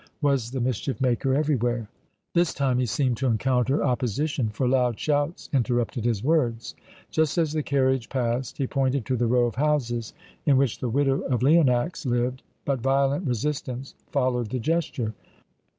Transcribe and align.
Was 0.19 0.49
the 0.49 0.59
mischief 0.61 0.99
maker 0.99 1.35
everywhere? 1.35 1.87
This 2.33 2.55
time 2.55 2.79
he 2.79 2.87
seemed 2.87 3.17
to 3.17 3.27
encounter 3.27 3.83
opposition, 3.83 4.49
for 4.49 4.67
loud 4.67 4.99
shouts 4.99 5.47
interrupted 5.53 6.05
his 6.05 6.23
words. 6.23 6.73
Just 7.11 7.37
as 7.37 7.53
the 7.53 7.61
carriage 7.61 8.09
passed 8.09 8.57
he 8.57 8.65
pointed 8.65 9.05
to 9.05 9.15
the 9.15 9.27
row 9.27 9.45
of 9.45 9.53
houses 9.53 10.13
in 10.43 10.57
which 10.57 10.79
the 10.79 10.89
widow 10.89 11.19
of 11.25 11.43
Leonax 11.43 12.07
lived, 12.07 12.41
but 12.65 12.81
violent 12.81 13.27
resistance 13.27 13.93
followed 14.09 14.49
the 14.49 14.57
gesture. 14.57 15.13